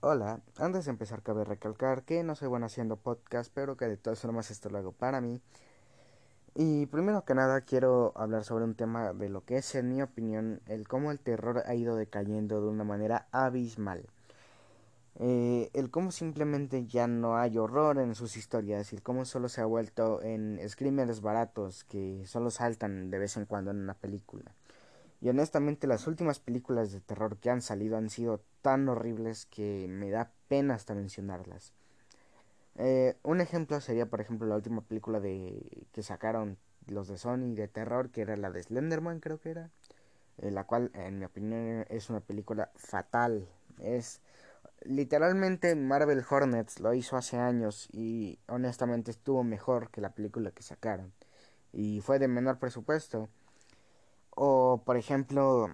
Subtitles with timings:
[0.00, 3.96] Hola, antes de empezar cabe recalcar que no soy bueno haciendo podcast, pero que de
[3.96, 5.40] todas formas esto lo hago para mí.
[6.54, 10.00] Y primero que nada quiero hablar sobre un tema de lo que es, en mi
[10.00, 14.06] opinión, el cómo el terror ha ido decayendo de una manera abismal.
[15.16, 19.48] Eh, el cómo simplemente ya no hay horror en sus historias y el cómo solo
[19.48, 23.94] se ha vuelto en screamers baratos que solo saltan de vez en cuando en una
[23.94, 24.54] película.
[25.20, 29.86] Y honestamente las últimas películas de terror que han salido han sido tan horribles que
[29.88, 31.72] me da pena hasta mencionarlas.
[32.76, 37.54] Eh, un ejemplo sería, por ejemplo, la última película de que sacaron los de Sony
[37.54, 39.70] de terror, que era la de Slenderman, creo que era,
[40.38, 43.48] eh, la cual, en mi opinión, es una película fatal.
[43.80, 44.20] Es
[44.82, 50.62] literalmente Marvel Hornets lo hizo hace años y honestamente estuvo mejor que la película que
[50.62, 51.12] sacaron
[51.72, 53.28] y fue de menor presupuesto
[54.30, 55.68] o, por ejemplo,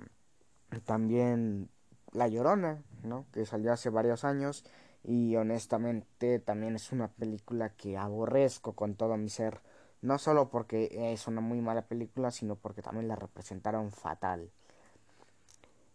[0.84, 1.68] también
[2.14, 3.26] La Llorona, ¿no?
[3.32, 4.64] Que salió hace varios años
[5.02, 9.60] y honestamente también es una película que aborrezco con todo mi ser.
[10.00, 14.50] No solo porque es una muy mala película, sino porque también la representaron fatal.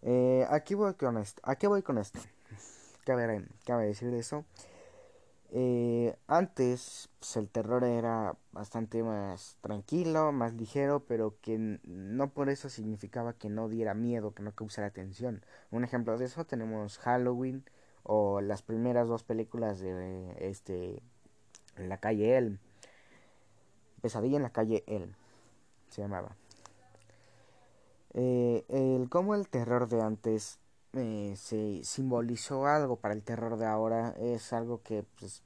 [0.02, 1.42] Eh, aquí voy con esto.
[1.44, 2.20] ¿A qué voy con esto?
[3.06, 4.46] Cabe, cabe decir eso.
[5.52, 12.50] Eh, antes pues, el terror era bastante más tranquilo, más ligero, pero que no por
[12.50, 15.44] eso significaba que no diera miedo, que no causara tensión.
[15.72, 17.66] Un ejemplo de eso tenemos Halloween
[18.04, 21.02] o las primeras dos películas de este
[21.78, 22.60] en la calle Elm.
[24.02, 25.14] Pesadilla en la calle Elm
[25.90, 26.36] se llamaba.
[28.14, 30.60] Eh, el cómo el terror de antes
[30.94, 35.44] eh, se simbolizó algo para el terror de ahora es algo que pues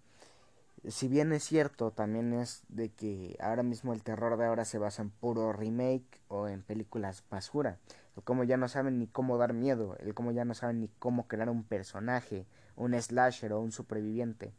[0.88, 4.78] si bien es cierto también es de que ahora mismo el terror de ahora se
[4.78, 7.78] basa en puro remake o en películas basura
[8.16, 10.90] el cómo ya no saben ni cómo dar miedo el cómo ya no saben ni
[11.00, 12.46] cómo crear un personaje
[12.76, 14.54] un slasher o un superviviente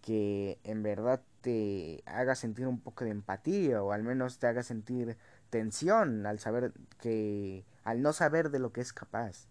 [0.00, 4.62] que en verdad te haga sentir un poco de empatía o al menos te haga
[4.62, 5.16] sentir
[5.50, 9.46] tensión al saber que al no saber de lo que es capaz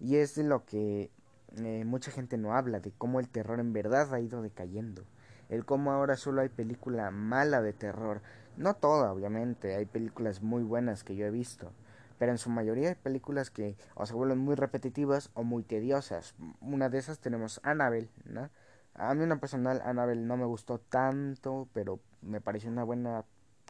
[0.00, 1.10] y es de lo que
[1.56, 5.04] eh, mucha gente no habla, de cómo el terror en verdad ha ido decayendo.
[5.48, 8.22] El cómo ahora solo hay película mala de terror.
[8.56, 11.72] No toda, obviamente, hay películas muy buenas que yo he visto.
[12.18, 16.34] Pero en su mayoría hay películas que o se vuelven muy repetitivas o muy tediosas.
[16.60, 18.48] Una de esas tenemos Annabelle, ¿no?
[18.94, 23.24] A mí una personal Annabelle no me gustó tanto, pero me pareció una buena,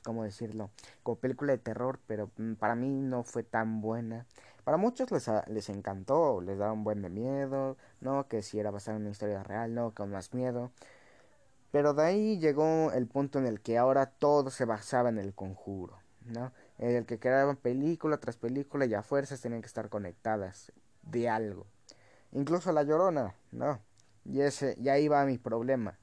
[0.04, 0.70] ¿cómo decirlo?
[1.02, 4.26] Como película de terror, pero mm, para mí no fue tan buena.
[4.62, 8.70] Para muchos les, les encantó, les daba un buen de miedo, no, que si era
[8.70, 10.70] basada en una historia real, no, con más miedo.
[11.70, 15.34] Pero de ahí llegó el punto en el que ahora todo se basaba en el
[15.34, 16.52] conjuro, ¿no?
[16.78, 20.72] En el que creaban película tras película y a fuerzas tenían que estar conectadas
[21.02, 21.66] de algo.
[22.32, 23.80] Incluso La Llorona, ¿no?
[24.24, 25.98] Y, ese, y ahí va mi problema.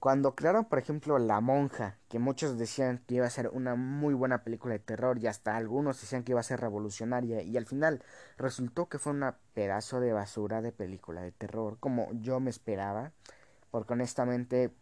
[0.00, 4.14] Cuando crearon, por ejemplo, La Monja, que muchos decían que iba a ser una muy
[4.14, 7.66] buena película de terror y hasta algunos decían que iba a ser revolucionaria y al
[7.66, 8.02] final
[8.38, 13.12] resultó que fue una pedazo de basura de película de terror, como yo me esperaba,
[13.70, 14.72] porque honestamente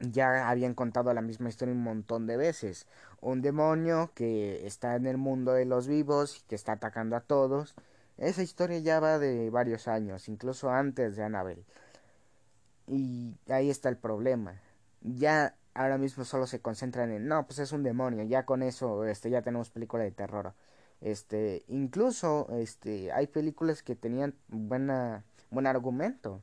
[0.00, 2.86] ya habían contado la misma historia un montón de veces.
[3.20, 7.20] Un demonio que está en el mundo de los vivos y que está atacando a
[7.20, 7.74] todos.
[8.18, 11.64] Esa historia ya va de varios años, incluso antes de Annabelle.
[12.86, 14.60] Y ahí está el problema.
[15.00, 19.04] Ya ahora mismo solo se concentran en, no, pues es un demonio, ya con eso
[19.04, 20.54] este ya tenemos película de terror.
[21.00, 26.42] Este, incluso este hay películas que tenían buena buen argumento.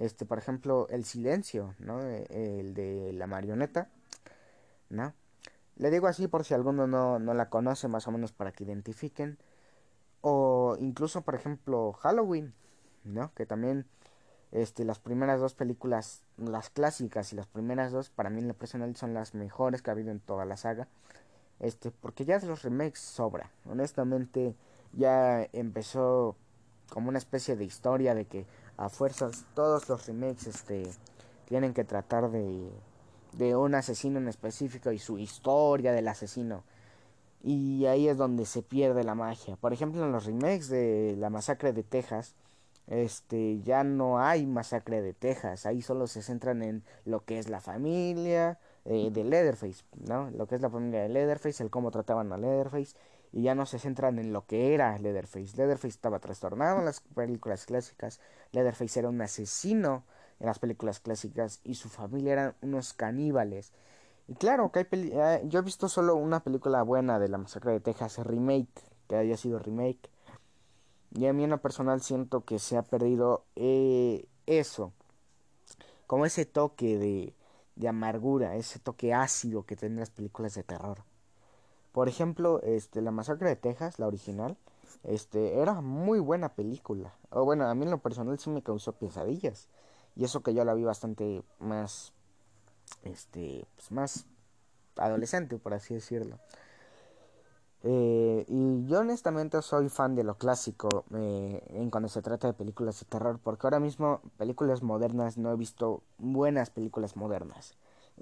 [0.00, 2.02] Este, por ejemplo, El silencio, ¿no?
[2.02, 2.26] E,
[2.60, 3.88] el de la marioneta,
[4.88, 5.14] ¿no?
[5.76, 8.64] Le digo así por si alguno no, no la conoce, más o menos para que
[8.64, 9.38] identifiquen.
[10.22, 12.54] O incluso, por ejemplo, Halloween,
[13.04, 13.32] ¿no?
[13.34, 13.86] Que también
[14.52, 18.54] este, las primeras dos películas, las clásicas y las primeras dos, para mí en lo
[18.54, 20.88] personal son las mejores que ha habido en toda la saga.
[21.60, 23.50] Este, porque ya de los remakes sobra.
[23.66, 24.56] Honestamente,
[24.94, 26.36] ya empezó
[26.88, 28.46] como una especie de historia de que
[28.80, 30.90] a fuerzas todos los remakes este
[31.46, 32.70] tienen que tratar de
[33.32, 36.64] de un asesino en específico y su historia del asesino.
[37.42, 39.56] Y ahí es donde se pierde la magia.
[39.56, 42.34] Por ejemplo, en los remakes de La Masacre de Texas,
[42.86, 47.48] este ya no hay masacre de Texas, ahí solo se centran en lo que es
[47.48, 50.28] la familia eh, de Leatherface, ¿no?
[50.30, 52.96] Lo que es la familia de Leatherface, el cómo trataban a Leatherface
[53.32, 55.56] y ya no se centran en lo que era Leatherface.
[55.56, 58.20] Leatherface estaba trastornado en las películas clásicas,
[58.52, 60.04] Leatherface era un asesino
[60.40, 63.72] en las películas clásicas y su familia eran unos caníbales.
[64.28, 67.72] Y claro, que hay eh, yo he visto solo una película buena de la masacre
[67.72, 68.68] de Texas, remake,
[69.08, 70.08] que haya sido remake
[71.12, 74.92] Y a mí en lo personal siento que se ha perdido eh, eso.
[76.06, 77.34] Como ese toque de,
[77.76, 81.09] de amargura, ese toque ácido que tienen las películas de terror.
[81.92, 84.56] Por ejemplo, este, La Masacre de Texas, la original,
[85.02, 87.14] este, era muy buena película.
[87.30, 89.68] O bueno, a mí en lo personal sí me causó pesadillas.
[90.16, 92.12] Y eso que yo la vi bastante más,
[93.02, 94.26] este, pues más
[94.96, 96.38] adolescente, por así decirlo.
[97.82, 102.52] Eh, y yo honestamente soy fan de lo clásico eh, en cuando se trata de
[102.52, 107.74] películas de terror, porque ahora mismo películas modernas no he visto buenas películas modernas.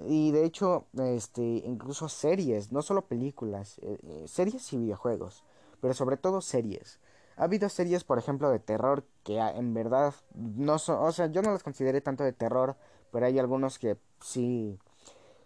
[0.05, 5.43] Y de hecho, este, incluso series, no solo películas, eh, eh, series y videojuegos,
[5.81, 6.99] pero sobre todo series.
[7.35, 11.41] Ha habido series, por ejemplo, de terror que en verdad no son, o sea, yo
[11.41, 12.75] no las consideré tanto de terror,
[13.11, 14.77] pero hay algunos que sí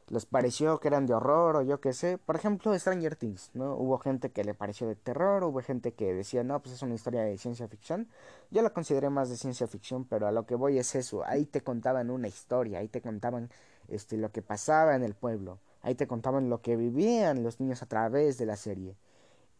[0.09, 2.17] les pareció que eran de horror o yo qué sé.
[2.17, 3.75] Por ejemplo, Stranger Things, ¿no?
[3.75, 6.94] Hubo gente que le pareció de terror, hubo gente que decía, no, pues es una
[6.94, 8.07] historia de ciencia ficción.
[8.51, 11.23] Yo la consideré más de ciencia ficción, pero a lo que voy es eso.
[11.25, 13.49] Ahí te contaban una historia, ahí te contaban
[13.88, 15.59] este, lo que pasaba en el pueblo.
[15.81, 18.95] Ahí te contaban lo que vivían los niños a través de la serie.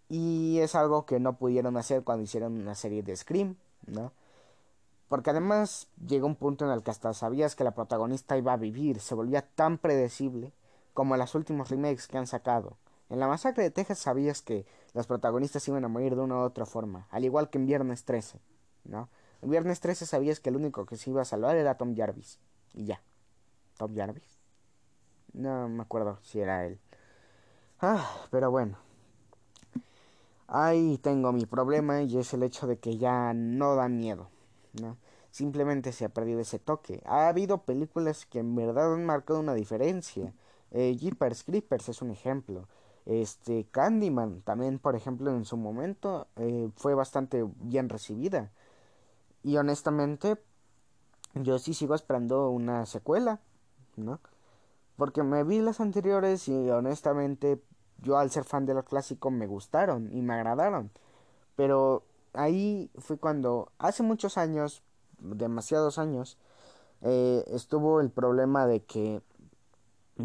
[0.10, 3.56] Y es algo que no pudieron hacer cuando hicieron una serie de Scream,
[3.88, 4.12] ¿no?
[5.10, 8.58] Porque además llegó un punto en el que hasta sabías que la protagonista iba a
[8.58, 10.54] vivir, se volvía tan predecible
[10.94, 12.78] como los últimos remakes que han sacado.
[13.10, 16.40] En la masacre de Texas sabías que los protagonistas iban a morir de una u
[16.40, 18.40] otra forma, al igual que en Viernes 13,
[18.86, 19.10] ¿no?
[19.42, 22.40] En Viernes 13 sabías que el único que se iba a salvar era Tom Jarvis,
[22.74, 23.02] y ya.
[23.78, 24.40] Tom Jarvis.
[25.34, 26.80] No me acuerdo si era él.
[27.80, 28.78] Ah, pero bueno.
[30.48, 34.30] Ahí tengo mi problema y es el hecho de que ya no da miedo.
[34.80, 34.98] ¿no?
[35.32, 37.02] Simplemente se ha perdido ese toque.
[37.06, 40.34] Ha habido películas que en verdad han marcado una diferencia.
[40.72, 42.68] Eh, Jeepers Creepers es un ejemplo.
[43.06, 48.52] Este Candyman también, por ejemplo, en su momento eh, fue bastante bien recibida.
[49.44, 50.38] Y honestamente,
[51.34, 53.42] yo sí sigo esperando una secuela.
[53.96, 54.20] ¿No?
[54.98, 57.62] Porque me vi las anteriores y honestamente
[58.00, 60.92] yo al ser fan de lo clásico me gustaron y me agradaron.
[61.56, 62.04] Pero
[62.34, 64.84] ahí fue cuando hace muchos años,
[65.20, 66.38] demasiados años,
[67.02, 69.22] eh, estuvo el problema de que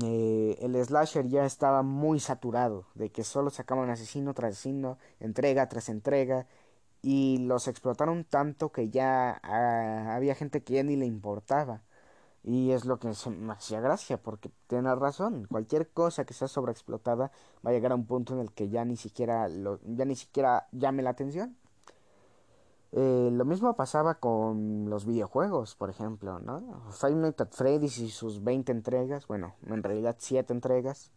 [0.03, 5.69] eh, el slasher ya estaba muy saturado, de que solo sacaban asesino tras asesino, entrega
[5.69, 6.47] tras entrega,
[7.03, 11.83] y los explotaron tanto que ya ah, había gente que ya ni le importaba.
[12.45, 17.31] Y es lo que me hacía gracia, porque tiene razón, cualquier cosa que sea sobreexplotada
[17.67, 20.17] va a llegar a un punto en el que ya ni siquiera, lo, ya ni
[20.17, 21.57] siquiera llame la atención.
[22.93, 26.91] Eh, lo mismo pasaba con los videojuegos, por ejemplo, ¿no?
[26.91, 31.13] Five Nights at Freddy's y sus 20 entregas, bueno, en realidad 7 entregas,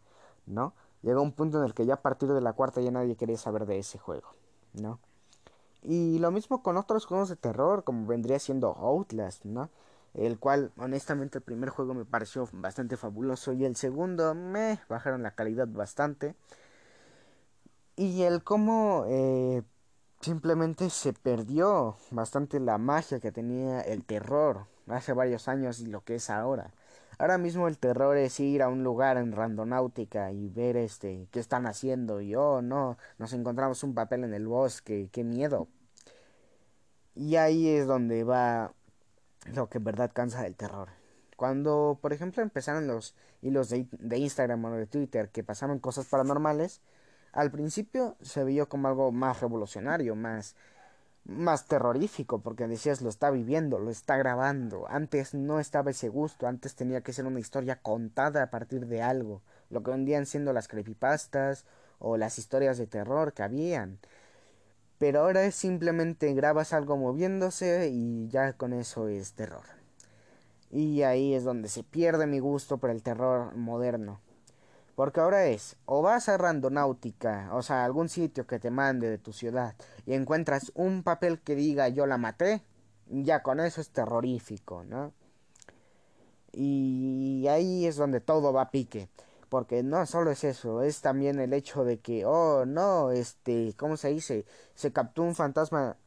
[0.45, 0.73] ¿no?
[1.01, 3.37] Llegó un punto en el que ya a partir de la cuarta ya nadie quería
[3.37, 4.27] saber de ese juego,
[4.73, 4.99] ¿no?
[5.83, 9.69] Y lo mismo con otros juegos de terror, como vendría siendo Outlast, ¿no?
[10.13, 15.23] El cual honestamente el primer juego me pareció bastante fabuloso y el segundo me bajaron
[15.23, 16.35] la calidad bastante.
[17.95, 19.63] Y el cómo eh,
[20.21, 26.03] simplemente se perdió bastante la magia que tenía el terror hace varios años y lo
[26.03, 26.73] que es ahora.
[27.17, 31.39] Ahora mismo el terror es ir a un lugar en randonáutica y ver este qué
[31.39, 35.67] están haciendo y oh no nos encontramos un papel en el bosque qué miedo.
[37.15, 38.73] Y ahí es donde va
[39.45, 40.89] lo que en verdad cansa del terror.
[41.35, 46.05] Cuando, por ejemplo, empezaron los hilos de, de Instagram o de Twitter que pasaban cosas
[46.05, 46.81] paranormales,
[47.31, 50.55] al principio se vio como algo más revolucionario, más
[51.23, 54.87] más terrorífico, porque decías lo está viviendo, lo está grabando.
[54.89, 59.01] Antes no estaba ese gusto, antes tenía que ser una historia contada a partir de
[59.01, 61.65] algo, lo que vendían siendo las creepypastas
[61.99, 63.99] o las historias de terror que habían.
[65.01, 69.65] Pero ahora es simplemente grabas algo moviéndose y ya con eso es terror.
[70.69, 74.21] Y ahí es donde se pierde mi gusto por el terror moderno.
[74.93, 79.17] Porque ahora es, o vas a Randonáutica, o sea, algún sitio que te mande de
[79.17, 79.73] tu ciudad,
[80.05, 82.61] y encuentras un papel que diga yo la maté,
[83.07, 85.13] ya con eso es terrorífico, ¿no?
[86.51, 89.09] Y ahí es donde todo va a pique
[89.51, 93.97] porque no solo es eso, es también el hecho de que, oh, no, este, ¿cómo
[93.97, 94.45] se dice?
[94.75, 95.97] Se captó un fantasma.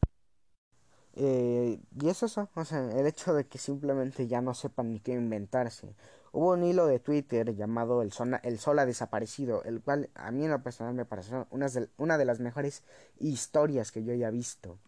[1.13, 4.99] Eh, y es eso, o sea, el hecho de que simplemente ya no sepan ni
[4.99, 5.95] qué inventarse.
[6.31, 10.31] Hubo un hilo de Twitter llamado El, Sol, el Sol ha desaparecido, el cual a
[10.31, 12.81] mí en lo personal me pareció una de, una de las mejores
[13.19, 14.79] historias que yo haya visto.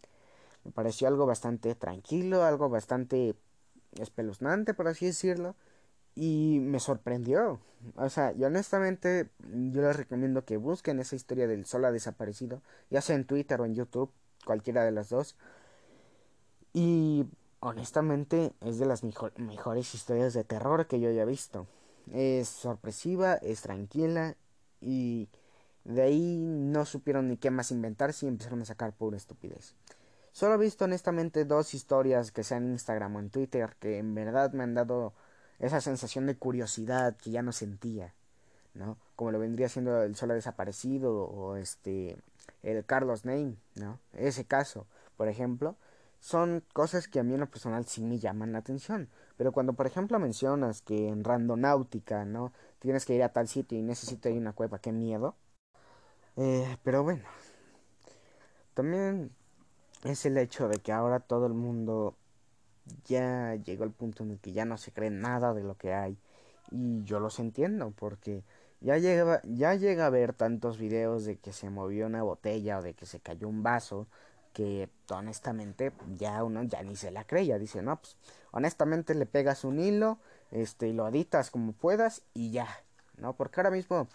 [0.66, 3.36] Me pareció algo bastante tranquilo, algo bastante
[4.00, 5.56] espeluznante, por así decirlo
[6.17, 7.59] y me sorprendió.
[7.95, 12.63] O sea, y honestamente yo les recomiendo que busquen esa historia del sol ha desaparecido,
[12.89, 14.12] ya sea en Twitter o en YouTube,
[14.43, 15.36] cualquiera de las dos.
[16.74, 17.27] Y
[17.59, 19.03] honestamente es de las
[19.38, 21.67] mejores historias de terror que yo haya visto.
[22.12, 24.36] Es sorpresiva, es tranquila
[24.81, 25.29] y
[25.83, 29.75] de ahí no supieron ni qué más inventarse y empezaron a sacar pura estupidez.
[30.31, 34.15] Solo he visto honestamente dos historias que sean en Instagram o en Twitter que en
[34.15, 35.13] verdad me han dado
[35.60, 38.14] esa sensación de curiosidad que ya no sentía,
[38.74, 38.98] ¿no?
[39.16, 42.18] Como lo vendría siendo el solo desaparecido o este
[42.64, 44.00] el Carlos Name, ¿no?
[44.14, 45.76] Ese caso, por ejemplo,
[46.20, 49.10] son cosas que a mí en lo personal sí me llaman la atención.
[49.38, 52.52] Pero cuando, por ejemplo, mencionas que en Randonáutica, ¿no?
[52.80, 55.36] Tienes que ir a tal sitio y necesito ir a una cueva, qué miedo.
[56.36, 57.24] Eh, pero bueno,
[58.74, 59.32] también
[60.04, 62.16] es el hecho de que ahora todo el mundo
[63.06, 65.94] ya llegó al punto en el que ya no se cree nada de lo que
[65.94, 66.17] hay.
[66.72, 68.44] Y yo los entiendo, porque
[68.82, 72.82] ya llega, ya llega a ver tantos videos de que se movió una botella o
[72.82, 74.08] de que se cayó un vaso
[74.53, 78.17] que honestamente ya uno ya ni se la cree, ya dice, no, pues
[78.51, 80.17] honestamente le pegas un hilo,
[80.50, 82.67] este, y lo editas como puedas y ya,
[83.17, 83.34] ¿no?
[83.34, 84.08] Porque ahora mismo,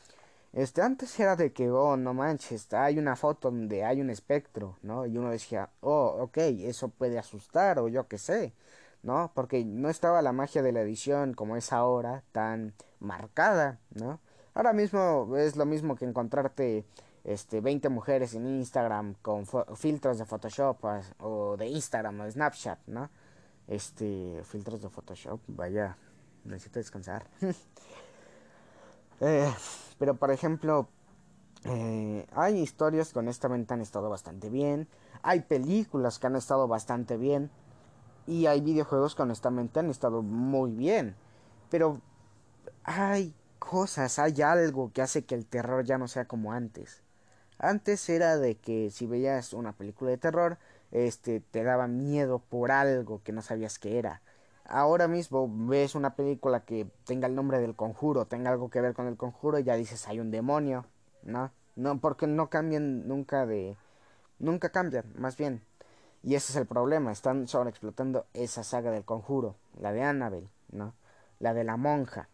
[0.53, 4.77] este, antes era de que, oh, no manches, hay una foto donde hay un espectro,
[4.83, 5.07] ¿no?
[5.07, 8.53] Y uno decía, oh, ok, eso puede asustar o yo qué sé,
[9.03, 9.33] ¿no?
[9.35, 14.21] Porque no estaba la magia de la edición como es ahora, tan marcada, ¿no?
[14.55, 16.85] Ahora mismo es lo mismo que encontrarte
[17.25, 20.79] este 20 mujeres en Instagram con filtros de Photoshop
[21.21, 23.11] o de Instagram o de Snapchat, ¿no?
[23.69, 25.97] Este, filtros de Photoshop, vaya,
[26.45, 27.27] necesito descansar.
[29.23, 29.53] eh,
[29.99, 30.89] pero por ejemplo,
[31.65, 34.89] eh, hay historias que honestamente han estado bastante bien,
[35.23, 37.51] hay películas que han estado bastante bien
[38.27, 41.15] y hay videojuegos que honestamente han estado muy bien,
[41.71, 42.01] pero
[42.83, 47.03] hay cosas, hay algo que hace que el terror ya no sea como antes.
[47.59, 50.59] Antes era de que si veías una película de terror,
[50.91, 54.21] este te daba miedo por algo que no sabías que era.
[54.75, 58.95] Ahora mismo ves una película que tenga el nombre del conjuro, tenga algo que ver
[58.95, 60.87] con el conjuro y ya dices hay un demonio,
[61.25, 61.51] ¿no?
[61.77, 63.77] No, porque no cambian nunca de
[64.39, 65.63] nunca cambian, más bien.
[66.23, 70.95] Y ese es el problema, están sobreexplotando esa saga del conjuro, la de Annabelle, ¿no?
[71.39, 72.31] La de la monja.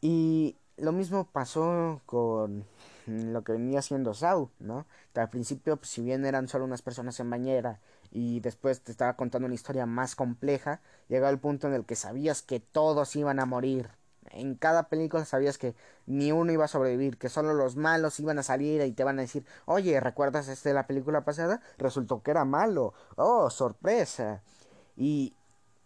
[0.00, 2.64] Y lo mismo pasó con
[3.10, 4.86] lo que venía siendo Sau, ¿no?
[5.14, 9.16] al principio, pues, si bien eran solo unas personas en bañera y después te estaba
[9.16, 13.40] contando una historia más compleja, llegó el punto en el que sabías que todos iban
[13.40, 13.90] a morir.
[14.32, 15.74] En cada película sabías que
[16.06, 19.18] ni uno iba a sobrevivir, que solo los malos iban a salir y te van
[19.18, 21.60] a decir, oye, ¿recuerdas este de la película pasada?
[21.78, 22.94] Resultó que era malo.
[23.16, 24.42] Oh, sorpresa.
[24.96, 25.34] Y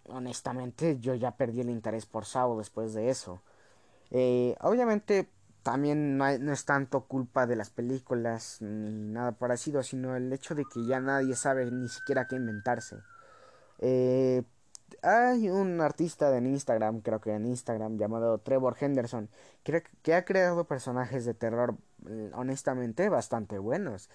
[0.09, 3.41] honestamente yo ya perdí el interés por Sao después de eso.
[4.11, 5.29] Eh, obviamente
[5.65, 10.65] también no, es tanto culpa de las películas ni nada parecido, sino el hecho de
[10.67, 12.99] que ya nadie sabe ni siquiera qué inventarse.
[13.79, 14.43] Eh,
[15.03, 19.31] hay un artista en Instagram, creo que en Instagram, llamado Trevor Henderson,
[19.63, 24.11] que, que ha creado personajes de terror eh, honestamente bastante buenos.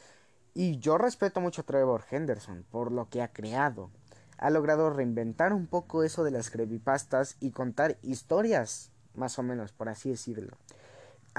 [0.53, 3.89] Y yo respeto mucho a Trevor Henderson por lo que ha creado.
[4.38, 9.72] Ha logrado reinventar un poco eso de las creepypastas y contar historias, más o menos,
[9.72, 10.56] por así decirlo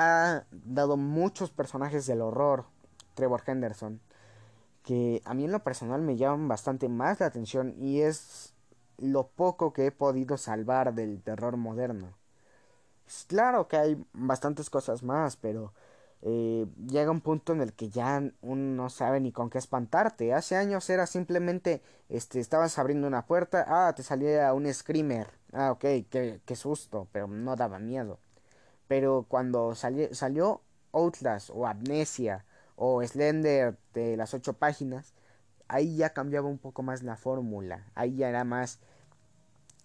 [0.00, 2.64] ha dado muchos personajes del horror,
[3.14, 4.00] Trevor Henderson,
[4.82, 8.54] que a mí en lo personal me llaman bastante más la atención y es
[8.96, 12.14] lo poco que he podido salvar del terror moderno.
[13.06, 15.74] Es claro que hay bastantes cosas más, pero
[16.22, 20.32] eh, llega un punto en el que ya uno no sabe ni con qué espantarte.
[20.32, 25.72] Hace años era simplemente, este, estabas abriendo una puerta, ah, te salía un screamer, ah,
[25.72, 28.18] ok, qué, qué susto, pero no daba miedo.
[28.90, 32.44] Pero cuando salió Outlast o Amnesia
[32.74, 35.14] o Slender de las ocho páginas,
[35.68, 37.86] ahí ya cambiaba un poco más la fórmula.
[37.94, 38.80] Ahí ya era más,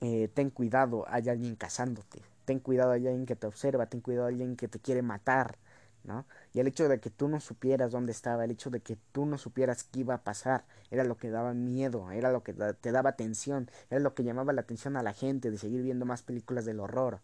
[0.01, 2.24] eh, ten cuidado, hay alguien cazándote.
[2.45, 3.85] Ten cuidado, hay alguien que te observa.
[3.85, 5.59] Ten cuidado, hay alguien que te quiere matar.
[6.03, 6.25] ¿no?
[6.53, 9.27] Y el hecho de que tú no supieras dónde estaba, el hecho de que tú
[9.27, 12.91] no supieras qué iba a pasar, era lo que daba miedo, era lo que te
[12.91, 16.24] daba tensión, era lo que llamaba la atención a la gente de seguir viendo más
[16.24, 17.21] películas del horror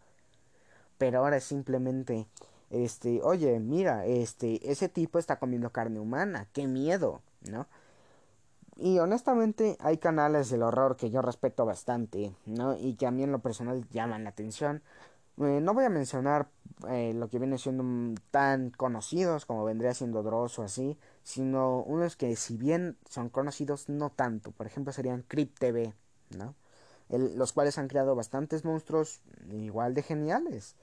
[1.02, 2.28] pero ahora es simplemente
[2.70, 7.66] este, oye, mira, este, ese tipo está comiendo carne humana, qué miedo, ¿no?
[8.76, 12.78] Y honestamente hay canales del horror que yo respeto bastante, ¿no?
[12.78, 14.80] Y que a mí en lo personal llaman la atención.
[15.38, 16.50] Eh, no voy a mencionar
[16.88, 22.14] eh, lo que viene siendo tan conocidos como vendría siendo Dross o así, sino unos
[22.14, 24.52] que si bien son conocidos no tanto.
[24.52, 25.94] Por ejemplo serían Crypt TV,
[26.30, 26.54] ¿no?
[27.18, 30.76] los cuales han creado bastantes monstruos igual de geniales.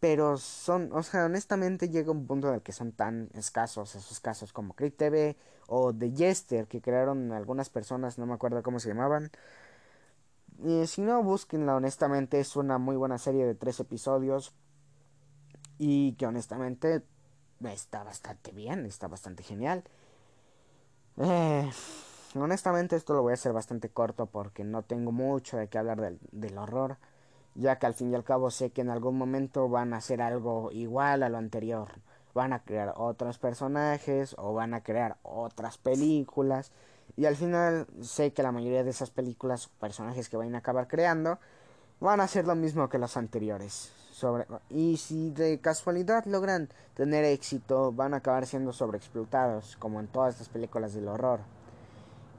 [0.00, 4.20] Pero son, o sea, honestamente llega un punto en el que son tan escasos esos
[4.20, 5.36] casos como Crypt TV
[5.66, 9.30] o The Jester que crearon algunas personas, no me acuerdo cómo se llamaban.
[10.64, 14.52] Y si no, búsquenla, honestamente es una muy buena serie de tres episodios
[15.78, 17.02] y que honestamente
[17.64, 19.84] está bastante bien, está bastante genial.
[21.18, 21.70] Eh,
[22.34, 26.00] honestamente esto lo voy a hacer bastante corto porque no tengo mucho de qué hablar
[26.00, 26.98] del, del horror
[27.58, 30.22] ya que al fin y al cabo sé que en algún momento van a hacer
[30.22, 31.88] algo igual a lo anterior.
[32.32, 36.70] Van a crear otros personajes o van a crear otras películas.
[37.16, 40.58] Y al final sé que la mayoría de esas películas o personajes que van a
[40.58, 41.40] acabar creando
[41.98, 43.92] van a hacer lo mismo que los anteriores.
[44.12, 50.06] Sobre, y si de casualidad logran tener éxito, van a acabar siendo sobreexplotados, como en
[50.06, 51.40] todas las películas del horror.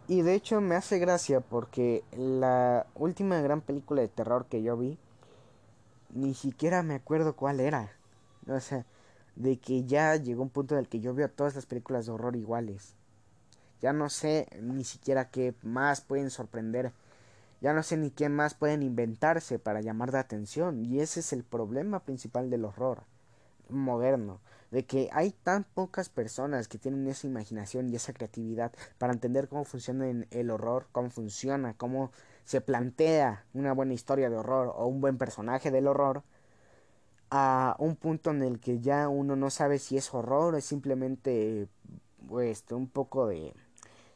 [0.08, 4.78] Y de hecho me hace gracia porque la última gran película de terror que yo
[4.78, 4.98] vi
[6.10, 7.92] ni siquiera me acuerdo cuál era.
[8.48, 8.86] O sea,
[9.36, 12.12] de que ya llegó un punto en el que yo veo todas las películas de
[12.12, 12.96] horror iguales.
[13.82, 16.92] Ya no sé ni siquiera qué más pueden sorprender.
[17.62, 20.86] Ya no sé ni qué más pueden inventarse para llamar la atención.
[20.86, 23.04] Y ese es el problema principal del horror
[23.70, 24.42] moderno.
[24.72, 29.48] De que hay tan pocas personas que tienen esa imaginación y esa creatividad para entender
[29.48, 32.12] cómo funciona el horror, cómo funciona, cómo
[32.50, 36.24] se plantea una buena historia de horror o un buen personaje del horror
[37.30, 40.66] a un punto en el que ya uno no sabe si es horror o es
[40.66, 41.68] simplemente
[42.28, 43.54] pues un poco de,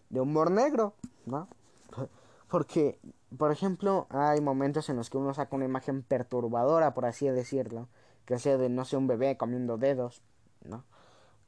[0.09, 0.95] de humor negro,
[1.27, 1.47] ¿no?
[2.49, 2.97] Porque,
[3.37, 7.87] por ejemplo, hay momentos en los que uno saca una imagen perturbadora, por así decirlo,
[8.25, 10.23] que sea de, no sé, un bebé comiendo dedos,
[10.63, 10.85] ¿no?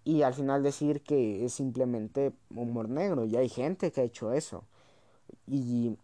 [0.03, 4.33] Y al final decir que es simplemente humor negro, y hay gente que ha hecho
[4.33, 4.65] eso.
[5.47, 5.97] Y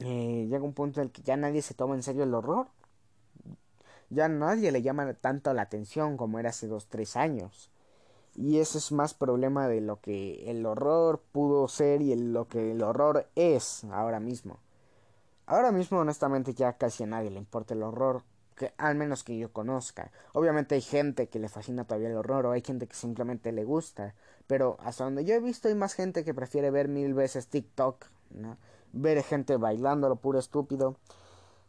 [0.00, 2.68] eh, llega un punto en el que ya nadie se toma en serio el horror.
[4.10, 7.70] Ya nadie le llama tanto la atención como era hace dos, tres años.
[8.34, 12.70] Y ese es más problema de lo que el horror pudo ser y lo que
[12.72, 14.58] el horror es ahora mismo.
[15.46, 18.22] Ahora mismo, honestamente, ya casi a nadie le importa el horror,
[18.54, 20.12] que, al menos que yo conozca.
[20.34, 23.64] Obviamente hay gente que le fascina todavía el horror o hay gente que simplemente le
[23.64, 24.14] gusta.
[24.46, 28.06] Pero hasta donde yo he visto hay más gente que prefiere ver mil veces TikTok,
[28.30, 28.56] ¿no?
[28.92, 30.96] Ver gente bailando lo puro estúpido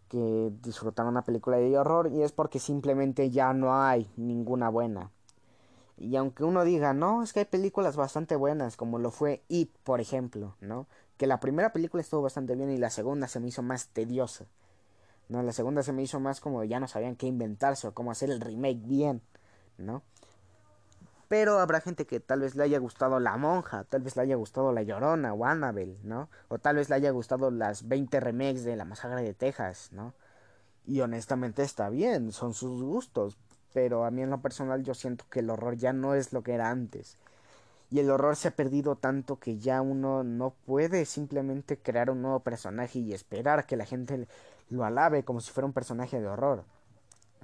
[0.10, 5.12] que disfrutar una película de horror y es porque simplemente ya no hay ninguna buena.
[5.97, 9.71] Y aunque uno diga, no, es que hay películas bastante buenas, como lo fue It,
[9.84, 10.88] por ejemplo, ¿no?
[11.17, 14.45] Que la primera película estuvo bastante bien y la segunda se me hizo más tediosa.
[15.27, 18.12] No, la segunda se me hizo más como ya no sabían qué inventarse o cómo
[18.12, 19.21] hacer el remake bien,
[19.77, 20.01] ¿no?
[21.30, 24.36] Pero habrá gente que tal vez le haya gustado La Monja, tal vez le haya
[24.36, 26.28] gustado La Llorona o Annabelle, ¿no?
[26.48, 30.15] O tal vez le haya gustado las 20 remakes de La Masacre de Texas, ¿no?
[30.88, 33.38] Y honestamente está bien, son sus gustos.
[33.74, 36.42] Pero a mí en lo personal yo siento que el horror ya no es lo
[36.42, 37.20] que era antes.
[37.92, 42.24] Y el horror se ha perdido tanto que ya uno no puede simplemente crear un
[42.24, 44.28] nuevo personaje y esperar que la gente
[44.72, 46.63] lo alabe como si fuera un personaje de horror.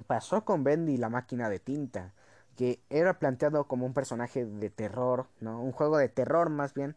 [0.08, 2.12] Pasó con Bendy la máquina de tinta
[2.56, 5.62] que era planteado como un personaje de terror, ¿no?
[5.62, 6.96] Un juego de terror más bien,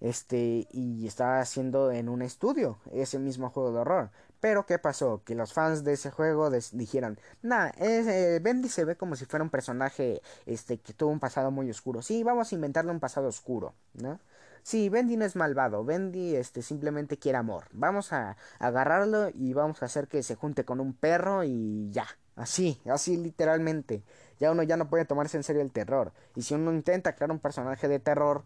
[0.00, 4.10] este, y estaba haciendo en un estudio ese mismo juego de horror.
[4.40, 5.22] Pero ¿qué pasó?
[5.24, 9.42] Que los fans de ese juego dijeron, nah, eh, Bendy se ve como si fuera
[9.42, 12.02] un personaje, este, que tuvo un pasado muy oscuro.
[12.02, 14.20] Sí, vamos a inventarle un pasado oscuro, ¿no?
[14.62, 17.66] Sí, Bendy no es malvado, Bendy este simplemente quiere amor.
[17.72, 22.06] Vamos a agarrarlo y vamos a hacer que se junte con un perro y ya.
[22.34, 24.02] Así, así literalmente
[24.38, 26.12] ya uno ya no puede tomarse en serio el terror.
[26.34, 28.44] Y si uno intenta crear un personaje de terror,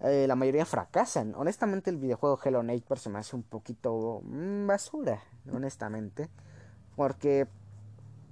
[0.00, 1.34] eh, la mayoría fracasan.
[1.36, 5.22] Honestamente, el videojuego Hello Neighbor se me hace un poquito mm, basura,
[5.52, 6.28] honestamente.
[6.96, 7.48] Porque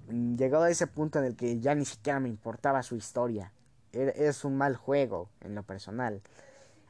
[0.08, 3.52] mm, llegado a ese punto en el que ya ni siquiera me importaba su historia.
[3.92, 6.22] E, es un mal juego, en lo personal.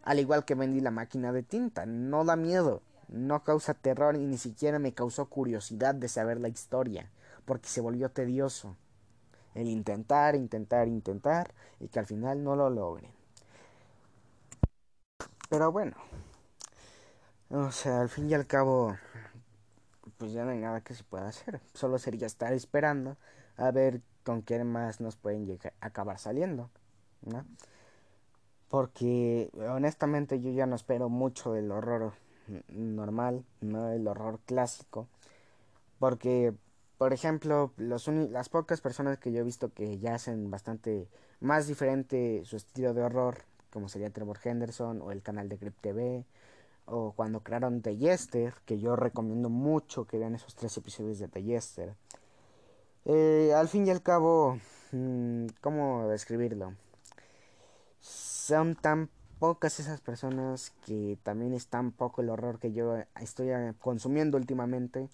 [0.02, 4.26] Al igual que vendí la máquina de tinta, no da miedo, no causa terror y
[4.26, 7.10] ni siquiera me causó curiosidad de saber la historia,
[7.44, 8.76] porque se volvió tedioso
[9.58, 13.10] el intentar, intentar, intentar y que al final no lo logren.
[15.48, 15.96] Pero bueno,
[17.50, 18.96] o sea, al fin y al cabo,
[20.16, 21.60] pues ya no hay nada que se pueda hacer.
[21.74, 23.16] Solo sería estar esperando
[23.56, 26.70] a ver con qué más nos pueden llegar, acabar saliendo,
[27.22, 27.44] ¿no?
[28.68, 32.12] Porque honestamente yo ya no espero mucho del horror
[32.68, 35.08] normal, no el horror clásico,
[35.98, 36.54] porque
[36.98, 41.08] por ejemplo, los las pocas personas que yo he visto que ya hacen bastante
[41.40, 45.80] más diferente su estilo de horror, como sería Trevor Henderson o el canal de Crypt
[45.80, 46.24] TV,
[46.86, 51.28] o cuando crearon The Yester, que yo recomiendo mucho que vean esos tres episodios de
[51.28, 51.94] The Yester.
[53.04, 54.58] Eh, al fin y al cabo,
[54.92, 56.74] mm, ¿cómo describirlo?
[58.00, 59.08] Son tan
[59.38, 64.36] pocas esas personas que también es tan poco el horror que yo estoy eh, consumiendo
[64.36, 65.08] últimamente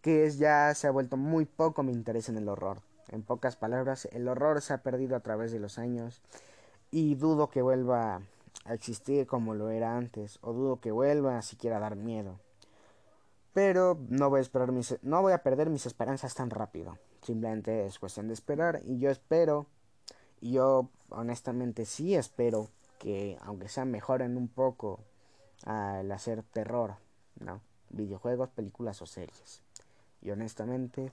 [0.00, 2.78] que es ya se ha vuelto muy poco mi interés en el horror.
[3.08, 6.22] En pocas palabras, el horror se ha perdido a través de los años
[6.90, 8.22] y dudo que vuelva
[8.64, 12.38] a existir como lo era antes o dudo que vuelva a siquiera a dar miedo.
[13.52, 16.98] Pero no voy a esperar mis, no voy a perder mis esperanzas tan rápido.
[17.22, 19.66] Simplemente es cuestión de esperar y yo espero
[20.40, 25.00] y yo honestamente sí espero que aunque sea mejoren un poco
[25.64, 26.96] al hacer terror,
[27.40, 27.60] ¿no?
[27.90, 29.62] Videojuegos, películas o series.
[30.26, 31.12] Y honestamente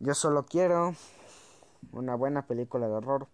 [0.00, 0.96] yo solo quiero
[1.92, 3.28] una buena película de horror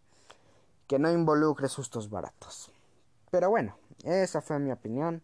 [0.86, 2.70] que no involucre sustos baratos.
[3.30, 5.22] Pero bueno, esa fue mi opinión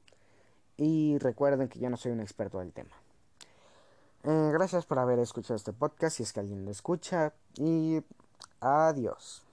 [0.79, 2.97] y recuerden que yo no soy un experto del tema.
[4.25, 8.03] Eh, gracias por haber escuchado este podcast, si es que alguien lo escucha, y
[8.61, 9.46] adiós.